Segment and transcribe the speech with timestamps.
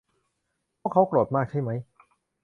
[0.79, 1.71] พวกเค้าโกรธมากใช่ไหม